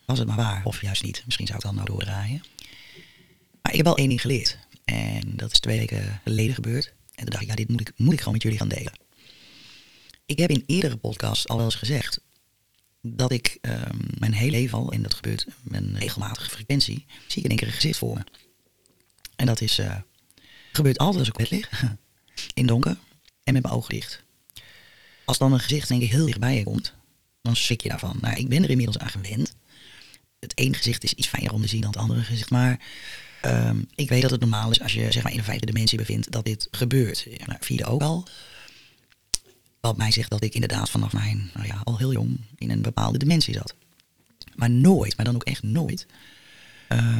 [0.06, 1.22] Was het maar waar, of juist niet.
[1.24, 2.42] Misschien zou ik dan nou doordraaien.
[3.62, 4.58] Maar ik heb wel één ding geleerd.
[4.84, 6.86] En dat is twee weken geleden gebeurd.
[6.86, 8.92] En toen dacht ik, ja, dit moet ik, moet ik gewoon met jullie gaan delen.
[10.26, 12.20] Ik heb in eerdere podcasts al wel eens gezegd
[13.00, 17.38] dat ik um, mijn hele leven al, en dat gebeurt met een regelmatige frequentie, zie
[17.38, 18.24] ik in één keer een gezicht voor me.
[19.36, 19.96] En dat is, uh,
[20.72, 21.70] gebeurt altijd als ik bed lig,
[22.54, 22.96] in donker
[23.44, 24.22] en met mijn ogen dicht.
[25.24, 26.94] Als dan een gezicht denk ik heel dichtbij je komt,
[27.42, 28.18] dan schrik je daarvan.
[28.20, 29.54] Nou, ik ben er inmiddels aan gewend
[30.44, 32.50] het ene gezicht is iets fijner om te zien dan het andere gezicht.
[32.50, 32.80] Maar
[33.44, 35.98] um, ik weet dat het normaal is als je zeg maar in een vijfde dimensie
[35.98, 37.26] bevindt dat dit gebeurt.
[37.30, 38.26] Ja, nou, vierde ook al.
[39.80, 42.82] Wat mij zegt dat ik inderdaad vanaf mijn, nou ja, al heel jong in een
[42.82, 43.74] bepaalde dimensie zat.
[44.54, 46.06] Maar nooit, maar dan ook echt nooit,
[46.88, 47.18] uh,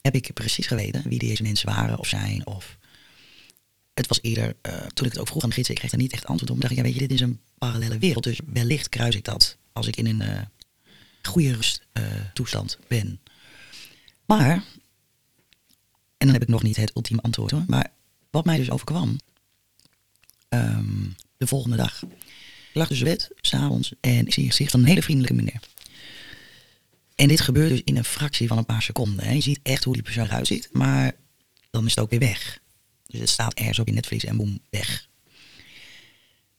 [0.00, 2.46] heb ik precies geweten wie deze mensen waren of zijn.
[2.46, 2.78] Of
[4.00, 5.98] het was eerder, uh, toen ik het ook vroeg aan de gids, ik kreeg er
[5.98, 6.60] niet echt antwoord op.
[6.60, 8.24] dacht ik, ja, weet je, dit is een parallele wereld.
[8.24, 10.40] Dus wellicht kruis ik dat als ik in een uh,
[11.22, 13.20] goede rusttoestand uh, ben.
[14.24, 14.52] Maar,
[16.16, 17.92] en dan heb ik nog niet het ultieme antwoord hoor, maar
[18.30, 19.18] wat mij dus overkwam,
[20.48, 22.02] um, de volgende dag.
[22.02, 25.60] Ik lag dus bed, s'avonds, en ik zie een gezicht een hele vriendelijke meneer.
[27.14, 29.24] En dit gebeurt dus in een fractie van een paar seconden.
[29.24, 29.32] Hè.
[29.32, 31.12] Je ziet echt hoe die persoon eruit ziet, maar
[31.70, 32.60] dan is het ook weer weg.
[33.10, 35.08] Dus het staat ergens op in Netflix en boem, weg.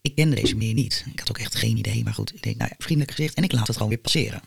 [0.01, 1.05] Ik kende deze meneer niet.
[1.11, 2.03] Ik had ook echt geen idee.
[2.03, 3.35] Maar goed, ik denk, nou vriendelijk gezicht.
[3.35, 4.41] En ik laat het gewoon weer passeren.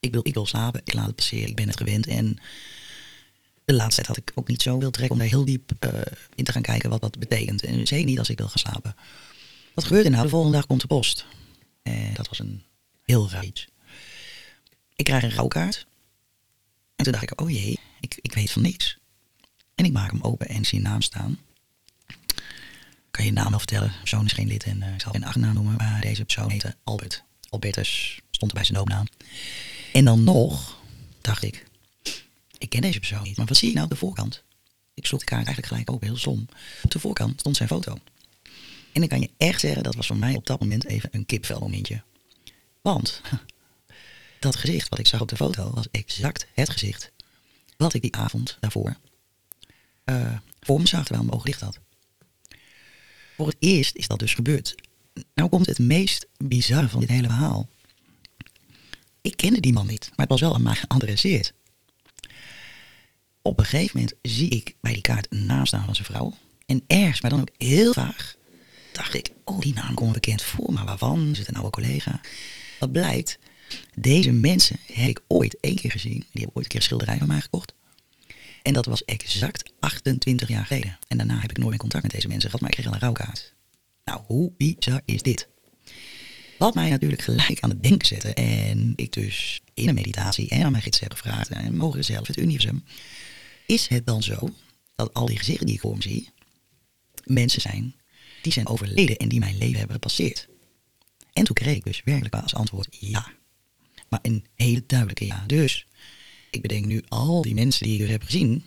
[0.00, 1.48] Ik wil, ik wil slapen, ik laat het passeren.
[1.48, 2.06] Ik ben het gewend.
[2.06, 2.38] En
[3.64, 6.00] de laatste tijd had ik ook niet zo wil trekken om daar heel diep uh,
[6.34, 7.64] in te gaan kijken wat dat betekent.
[7.64, 8.94] En zeker niet als ik wil gaan slapen.
[9.74, 10.22] Wat gebeurt er nou?
[10.22, 11.26] De volgende dag komt de post.
[11.82, 12.62] En dat was een
[13.04, 13.68] heel raar iets.
[14.94, 15.86] Ik krijg een rouwkaart.
[16.96, 18.98] En toen dacht ik, oh jee, ik, ik weet van niks.
[19.76, 21.38] En ik maak hem open en zie een naam staan
[23.16, 23.88] kan je naam wel vertellen.
[23.88, 25.76] De persoon is geen lid en uh, ik zal geen achternaam noemen.
[25.76, 27.24] Maar deze persoon heette Albert.
[27.48, 29.06] Albertus stond er bij zijn doopnaam.
[29.92, 30.78] En dan nog
[31.20, 31.66] dacht ik,
[32.58, 33.36] ik ken deze persoon niet.
[33.36, 34.42] Maar wat zie je nou op de voorkant?
[34.94, 36.46] Ik sloeg de kaart eigenlijk gelijk open, heel stom.
[36.82, 37.98] Op de voorkant stond zijn foto.
[38.92, 41.26] En dan kan je echt zeggen, dat was voor mij op dat moment even een
[41.26, 42.02] kipvelmomentje.
[42.82, 43.20] Want
[44.40, 47.12] dat gezicht wat ik zag op de foto was exact het gezicht
[47.76, 48.96] wat ik die avond daarvoor
[50.10, 51.78] uh, voor me zag terwijl mijn ogen had.
[53.36, 54.74] Voor het eerst is dat dus gebeurd.
[55.34, 57.68] Nou komt het meest bizarre van dit hele verhaal.
[59.20, 61.52] Ik kende die man niet, maar het was wel aan mij geadresseerd.
[63.42, 66.34] Op een gegeven moment zie ik bij die kaart een naam staan van zijn vrouw.
[66.66, 68.36] En ergens, maar dan ook heel vaag,
[68.92, 71.28] dacht ik, oh die naam komt bekend voor, maar waarvan?
[71.30, 72.20] Is het een oude collega?
[72.78, 73.38] Wat blijkt,
[73.94, 76.12] deze mensen heb ik ooit één keer gezien.
[76.12, 77.74] Die hebben ooit een keer een schilderij van mij gekocht.
[78.66, 80.98] En dat was exact 28 jaar geleden.
[81.08, 82.94] En daarna heb ik nooit meer contact met deze mensen gehad, maar ik kreeg al
[82.94, 83.54] een rouwkaart.
[84.04, 85.48] Nou, hoe bizar is dit?
[86.58, 88.34] Wat mij natuurlijk gelijk aan het denken zette.
[88.34, 91.48] En ik dus in een meditatie en aan mijn gids heb gevraagd.
[91.48, 92.84] En mogen zelf het universum.
[93.66, 94.48] Is het dan zo
[94.94, 96.30] dat al die gezichten die ik voor me zie.
[97.24, 97.94] mensen zijn
[98.42, 100.48] die zijn overleden en die mijn leven hebben gepasseerd?
[101.32, 103.32] En toen kreeg ik dus werkelijk als antwoord ja.
[104.08, 105.44] Maar een hele duidelijke ja.
[105.46, 105.86] Dus
[106.56, 108.64] ik bedenk nu al die mensen die ik er heb gezien.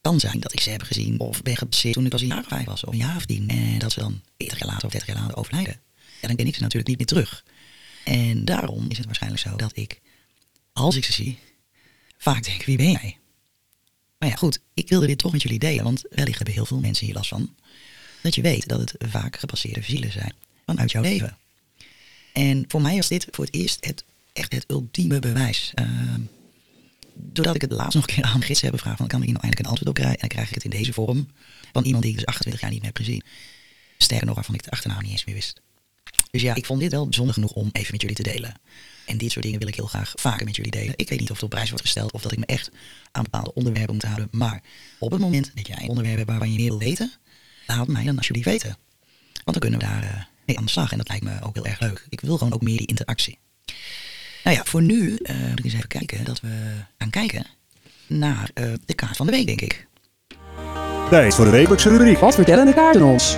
[0.00, 2.38] Kan zijn dat ik ze heb gezien of ben gepasseerd toen ik als een jaar
[2.38, 3.48] of vijf was of een jaar of tien.
[3.48, 5.80] En dat ze dan 40 jaar later of 30 jaar later overlijden.
[6.20, 7.44] Ja, dan ken ik ze natuurlijk niet meer terug.
[8.04, 10.00] En daarom is het waarschijnlijk zo dat ik,
[10.72, 11.38] als ik ze zie,
[12.18, 13.18] vaak denk, wie ben jij?
[14.18, 16.80] Maar ja, goed, ik wilde dit toch met jullie delen, want wellicht hebben heel veel
[16.80, 17.54] mensen hier last van.
[18.22, 20.32] Dat je weet dat het vaak gepasseerde zielen zijn
[20.66, 21.38] vanuit jouw leven.
[22.32, 25.72] En voor mij was dit voor het eerst het, echt het ultieme bewijs.
[25.74, 26.14] Uh,
[27.14, 29.34] doordat ik het laatst nog een keer aan gids heb gevraagd, van kan ik hier
[29.34, 30.20] nou eindelijk een antwoord op krijgen?
[30.20, 31.28] En dan krijg ik het in deze vorm
[31.72, 33.22] van iemand die ik dus 28 jaar niet meer heb gezien.
[33.98, 35.60] Sterker nog, waarvan ik de achternaam niet eens meer wist.
[36.30, 38.54] Dus ja, ik vond dit wel bijzonder genoeg om even met jullie te delen.
[39.06, 40.92] En dit soort dingen wil ik heel graag vaker met jullie delen.
[40.96, 42.70] Ik weet niet of het op prijs wordt gesteld of dat ik me echt
[43.12, 44.28] aan bepaalde onderwerpen moet houden.
[44.30, 44.62] Maar
[44.98, 47.12] op het moment dat jij een onderwerp hebt waarvan je meer wil weten,
[47.66, 48.76] laat mij dan alsjeblieft weten.
[49.32, 50.92] Want dan kunnen we daar uh, mee aan de slag.
[50.92, 52.06] En dat lijkt me ook heel erg leuk.
[52.08, 53.38] Ik wil gewoon ook meer die interactie.
[54.44, 57.46] Nou ja, voor nu uh, moet ik eens even kijken dat we gaan kijken
[58.06, 59.86] naar uh, de kaart van de week, denk ik.
[61.10, 62.18] Tijd voor de wekelijkse rubriek.
[62.18, 63.36] Wat vertellen de kaarten ons?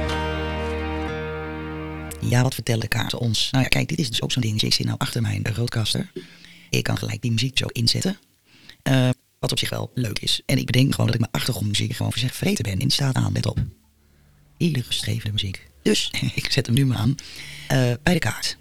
[2.30, 3.50] Ja, wat vertellen de kaarten ons?
[3.50, 4.66] Nou ja, kijk, dit is dus ook zo'n dingetje.
[4.66, 6.12] Ik zit nou achter mijn roadcaster.
[6.70, 8.18] Ik kan gelijk die muziek zo inzetten.
[8.88, 10.42] Uh, wat op zich wel leuk is.
[10.46, 12.72] En ik bedenk gewoon dat ik mijn achtergrondmuziek gewoon voor zich vergeten ben.
[12.72, 13.58] En die staat aan, let op.
[14.58, 15.68] Hele geschreven muziek.
[15.82, 17.14] Dus ik zet hem nu maar aan
[17.72, 18.56] uh, bij de kaart.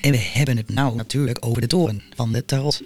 [0.00, 2.82] En we hebben het nou natuurlijk over de toren van de tarot.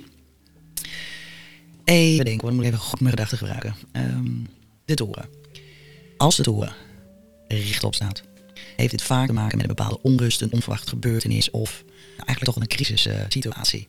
[1.84, 3.74] Even denken, moet ik even goed mijn gedachten gebruiken.
[3.92, 4.46] Um,
[4.84, 5.28] de toren.
[6.16, 6.74] Als de toren
[7.48, 8.22] rechtop staat,
[8.76, 11.84] heeft dit vaak te maken met een bepaalde onrust, een onverwachte gebeurtenis of
[12.16, 13.88] eigenlijk toch een crisissituatie.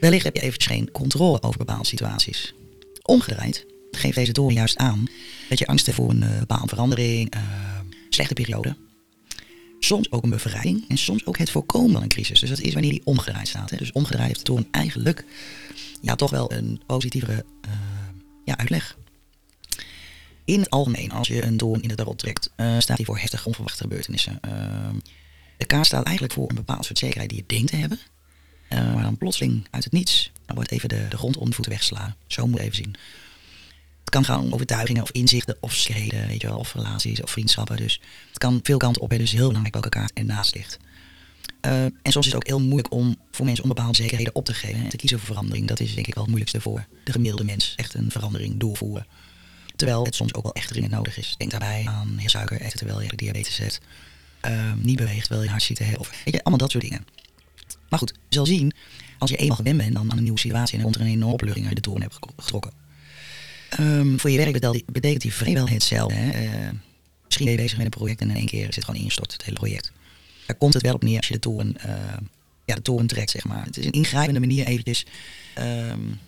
[0.00, 2.54] Wellicht heb je eventjes geen controle over bepaalde situaties.
[3.02, 5.04] Omgedraaid geeft deze toren juist aan
[5.48, 7.40] dat je angst hebt voor een uh, bepaalde verandering, uh,
[8.08, 8.76] slechte periode.
[9.90, 12.40] Soms ook een bevrijding en soms ook het voorkomen van een crisis.
[12.40, 13.70] Dus dat is wanneer die omgedraaid staat.
[13.70, 13.76] Hè.
[13.76, 15.24] Dus omgedraaid heeft eigenlijk
[16.00, 17.70] ja, toch wel een positievere uh,
[18.44, 18.96] ja, uitleg.
[20.44, 23.18] In het algemeen, als je een doorn in de tarot trekt, uh, staat hij voor
[23.18, 24.40] heftige onverwachte gebeurtenissen.
[24.44, 24.52] Uh,
[25.56, 27.98] de kaart staat eigenlijk voor een bepaald soort zekerheid die je denkt te hebben.
[28.68, 31.72] Maar dan plotseling uit het niets, dan wordt even de, de grond onder de voeten
[31.72, 32.16] weggeslagen.
[32.26, 32.94] Zo moet je even zien.
[34.10, 37.76] Kan gaan om overtuigingen of inzichten of scheden, weet je wel, of relaties of vriendschappen.
[37.76, 40.78] Dus het kan veel kanten op, hè, dus heel belangrijk welke kaart ernaast ligt.
[41.66, 44.44] Uh, en soms is het ook heel moeilijk om voor mensen om bepaalde zekerheden op
[44.44, 45.68] te geven en te kiezen voor verandering.
[45.68, 47.72] Dat is denk ik wel het moeilijkste voor de gemiddelde mens.
[47.76, 49.06] Echt een verandering doorvoeren.
[49.76, 51.34] Terwijl het soms ook wel echt dringend nodig is.
[51.38, 53.80] Denk daarbij aan heel suiker eten terwijl je diabetes hebt.
[54.46, 55.98] Uh, niet beweegt terwijl je hartziekte hebt.
[55.98, 57.04] Of weet je, allemaal dat soort dingen.
[57.88, 58.72] Maar goed, je zal zien,
[59.18, 61.32] als je eenmaal gewend bent dan aan een nieuwe situatie en komt er een enorme
[61.32, 62.79] opluchting uit de toren hebt getrokken.
[63.78, 66.14] Um, voor je werk betekent die vrijwel hetzelfde.
[66.14, 66.42] Hè?
[66.42, 66.70] Uh,
[67.24, 69.32] misschien ben je bezig met een project en in één keer zit het gewoon ingestort,
[69.32, 69.92] het hele project.
[70.46, 71.94] Daar komt het wel op neer als je de toren, uh,
[72.64, 73.64] ja, de toren trekt, zeg maar.
[73.64, 75.06] Het is een ingrijpende manier eventjes...
[75.58, 76.18] Um,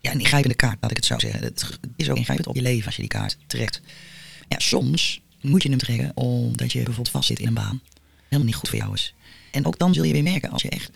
[0.00, 1.42] ja, een ingrijpende kaart, laat ik het zo zeggen.
[1.42, 3.80] Het is ook ingrijpend op je leven als je die kaart trekt.
[4.48, 7.80] Ja, soms moet je hem trekken omdat je bijvoorbeeld vastzit in een baan.
[8.22, 9.14] Helemaal niet goed voor jou is.
[9.50, 10.90] En ook dan zul je weer merken als je echt,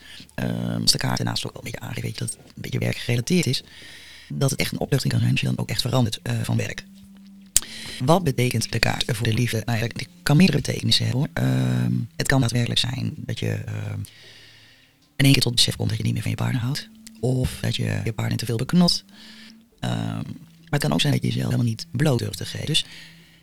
[0.45, 2.63] uh, als de kaart daarnaast ook wel een beetje aangeeft, weet je, dat het een
[2.63, 3.63] beetje werkgerelateerd is,
[4.29, 6.57] dat het echt een opluchting kan zijn als je dan ook echt verandert uh, van
[6.57, 6.85] werk.
[8.05, 9.63] Wat betekent de kaart voor de liefde?
[9.65, 11.45] Nou het kan meerdere betekenissen hebben hoor.
[11.45, 13.63] Uh, het kan daadwerkelijk zijn dat je
[15.17, 16.89] in één keer tot besef komt dat je niet meer van je partner houdt.
[17.21, 19.05] Of dat je je partner te veel beknot.
[19.81, 22.67] Um, maar het kan ook zijn dat je jezelf helemaal niet bloot durft te geven.
[22.67, 22.85] Dus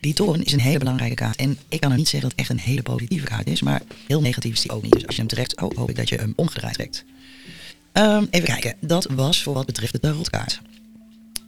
[0.00, 1.36] die toren is een hele belangrijke kaart.
[1.36, 3.62] En ik kan er niet zeggen dat het echt een hele positieve kaart is.
[3.62, 4.92] Maar heel negatief is die ook niet.
[4.92, 7.04] Dus als je hem trekt, oh, hoop ik dat je hem omgedraaid trekt.
[8.30, 8.74] Even kijken.
[8.80, 10.60] Dat was voor wat betreft de tarotkaart.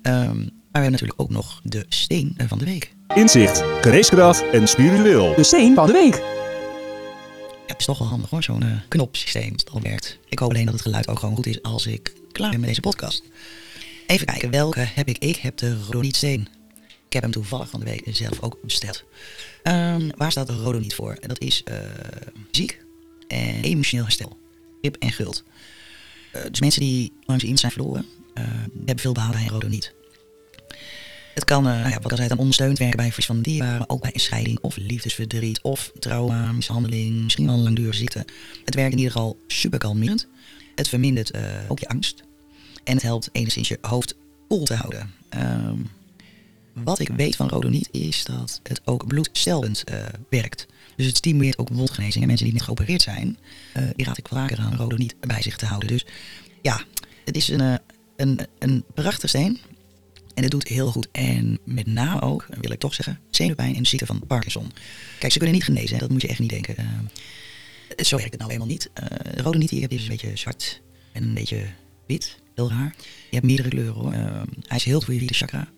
[0.06, 2.94] Um, maar we hebben natuurlijk ook nog de steen van de week.
[3.14, 5.34] Inzicht, geneeskracht en spiritueel.
[5.34, 6.14] De steen van de week.
[6.14, 10.18] Ja, het is toch wel handig hoor, zo'n uh, knopsysteem het al werkt.
[10.28, 12.68] Ik hoop alleen dat het geluid ook gewoon goed is als ik klaar ben met
[12.68, 13.22] deze podcast.
[14.06, 15.18] Even kijken, welke heb ik?
[15.18, 16.48] Ik heb de Rodonietsteen.
[17.06, 19.04] Ik heb hem toevallig van de week zelf ook besteld.
[19.62, 21.16] Um, waar staat de Rodoniet voor?
[21.20, 21.76] Dat is uh,
[22.50, 22.84] ziek
[23.28, 24.38] en emotioneel herstel.
[24.80, 25.44] Kip en guld.
[26.36, 28.06] Uh, dus mensen die langs in zijn verloren,
[28.76, 29.94] hebben veel behouden bij een Rodoniet.
[31.34, 34.10] Het kan, uh, ja, wat zei, dan ondersteund werken bij verlies van dierbaren, ook bij
[34.14, 38.24] een scheiding of liefdesverdriet of trauma, mishandeling, misschien wel een langdurige ziekte.
[38.64, 40.26] Het werkt in ieder geval super kalmerend.
[40.74, 42.22] Het vermindert uh, ook je angst.
[42.84, 44.14] En het helpt enigszins je hoofd
[44.48, 45.10] koel te houden.
[45.36, 45.90] Um,
[46.72, 49.84] wat ik weet van Rodoniet is dat het ook bloedstelend
[50.28, 50.66] werkt.
[50.96, 52.22] Dus het stimuleert ook wondgenezing.
[52.22, 53.38] En mensen die niet geopereerd zijn,
[53.96, 55.88] die raad ik vaker aan Rodoniet bij zich te houden.
[55.88, 56.06] Dus
[56.62, 56.80] ja,
[57.24, 57.78] het is een,
[58.16, 59.60] een, een prachtig steen.
[60.34, 61.08] En het doet heel goed.
[61.12, 64.70] En met name ook, wil ik toch zeggen, zenuwpijn en de ziekte van Parkinson.
[65.18, 66.74] Kijk, ze kunnen niet genezen, dat moet je echt niet denken.
[66.78, 68.90] Uh, zo werkt het nou helemaal niet.
[69.02, 70.80] Uh, de rode niet, ik heb, is een beetje zwart
[71.12, 71.66] en een beetje
[72.06, 72.94] wit, heel raar.
[72.98, 74.12] Je hebt meerdere kleuren hoor.
[74.12, 75.68] Uh, hij is heel goed voor je chakra.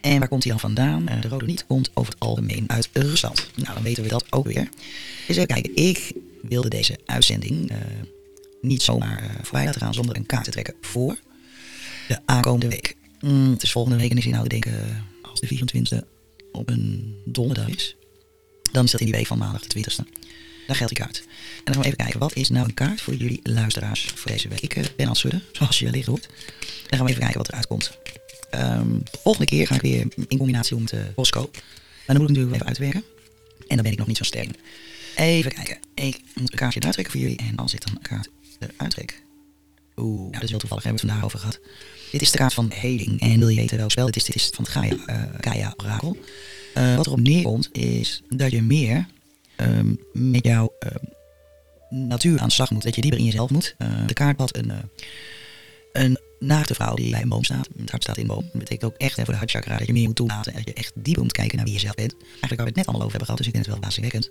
[0.00, 1.04] En waar komt hij dan vandaan?
[1.20, 3.50] de rode niet komt over het algemeen uit Rusland.
[3.54, 4.68] Nou, dan weten we dat ook weer.
[5.26, 7.72] Dus even kijken, ik wilde deze uitzending
[8.60, 11.18] niet zomaar voorbij laten gaan zonder een kaart te trekken voor
[12.08, 12.96] de aankomende week.
[13.20, 16.06] Mm, het is volgende week en zie nou denken, als de 24e
[16.52, 17.96] op een donderdag is,
[18.72, 20.22] dan is dat in die week van maandag de 20e.
[20.66, 21.18] Daar geldt die kaart.
[21.18, 24.30] En dan gaan we even kijken, wat is nou een kaart voor jullie luisteraars voor
[24.30, 24.60] deze week?
[24.60, 26.28] Ik uh, ben al schudden, zoals je wellicht hoort.
[26.88, 27.98] Dan gaan we even kijken wat eruit komt.
[28.54, 31.52] Um, volgende keer ga ik weer in combinatie doen met de horoscoop.
[31.52, 33.04] Maar dan moet ik natuurlijk even uitwerken.
[33.68, 34.50] En dan ben ik nog niet zo sterk.
[35.16, 35.78] Even kijken.
[35.94, 37.38] Ik moet een kaartje eruit trekken voor jullie.
[37.38, 39.22] En als ik dan een kaart eruit trek...
[39.96, 40.84] Oeh, nou, dat is heel toevallig.
[40.84, 41.60] Hebben we het vandaag over gehad.
[42.12, 43.20] Dit is de kaart van heling.
[43.20, 44.24] En wil je weten welk spel dit is?
[44.24, 46.16] Dit is van Gaia, eh Gaia Orakel.
[46.74, 49.06] Eh, wat erop neerkomt is dat je meer
[49.56, 51.04] ehm, met jouw ehm,
[52.08, 52.82] natuur aan de slag moet.
[52.82, 53.74] Dat je dieper in jezelf moet.
[53.78, 54.72] Eh, de kaart had een,
[55.92, 57.68] een naakte vrouw die bij een boom staat.
[57.78, 58.42] Het hart staat in de boom.
[58.42, 60.52] Dat betekent ook echt hè, voor de hartchakra dat je meer moet toelaten.
[60.52, 62.12] En dat je echt dieper moet kijken naar wie je zelf bent.
[62.12, 63.36] Eigenlijk waar we het net allemaal over hebben gehad.
[63.36, 64.30] Dus ik vind het wel waanzinnig.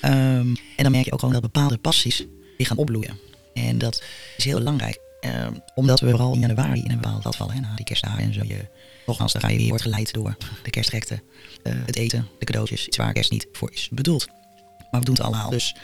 [0.00, 3.18] Ehm, en dan merk je ook gewoon dat bepaalde passies die gaan opbloeien.
[3.66, 4.02] En dat
[4.36, 4.98] is heel belangrijk.
[5.20, 7.54] Ehm, omdat we vooral in januari in een bepaald gat vallen.
[7.54, 8.40] Hè, na die kerstdagen en zo.
[8.44, 8.66] Je,
[9.06, 11.22] nogmaals, dan ga je weer wordt geleid door de kerstrekte.
[11.62, 12.86] eh, het eten, de cadeautjes.
[12.86, 14.26] Iets waar kerst niet voor is bedoeld.
[14.90, 15.50] Maar we doen het allemaal.
[15.50, 15.74] Dus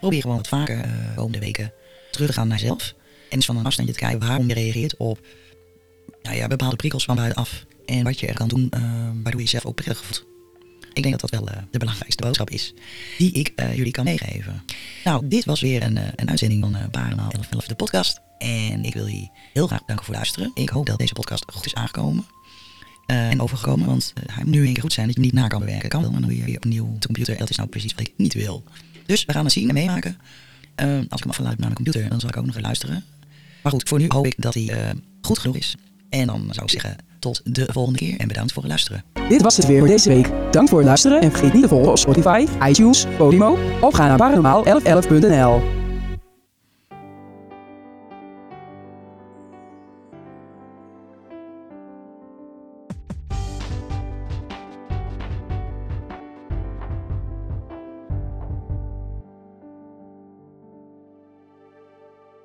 [0.00, 1.72] probeer gewoon wat vaker eh, de komende weken
[2.10, 2.94] terug te gaan naar jezelf.
[3.28, 5.18] En eens van een afstandje te kijken waarom je reageert op
[6.22, 7.64] nou ja, bepaalde prikkels van buitenaf.
[7.86, 8.82] En wat je er kan doen eh,
[9.22, 10.33] waardoor je jezelf ook prettig voelt.
[10.94, 12.74] Ik denk dat dat wel eh, de belangrijkste boodschap is
[13.18, 14.62] die ik eh, jullie kan meegeven.
[15.04, 18.20] Nou, dit was weer een, eh, een uitzending van uh, Parenmaal 11, 11 de podcast.
[18.38, 20.50] En ik wil jullie heel graag bedanken voor het luisteren.
[20.54, 22.24] Ik hoop dat deze podcast goed is aangekomen.
[23.06, 25.48] en overgekomen, want hij moet nu een keer goed zijn dat je hem niet na
[25.48, 25.88] kan bewerken.
[25.88, 27.32] Kan wel, maar dan weer opnieuw op de computer.
[27.32, 28.64] En dat is nou precies wat ik niet wil.
[29.06, 30.16] Dus we gaan het zien en meemaken.
[30.76, 33.04] Als ik hem afgeluid naar mijn computer, dan zal ik ook nog luisteren.
[33.62, 35.74] Maar goed, voor nu hoop ik dat hij goed genoeg is.
[36.08, 39.04] En dan zou ik zeggen, tot de volgende keer en bedankt voor het luisteren.
[39.28, 40.30] Dit was het weer voor deze week.
[40.50, 44.16] Dank voor het luisteren en vergeet niet te volgen op Spotify, iTunes, Podimo of ga
[44.16, 45.83] naar paranormaal1111.nl.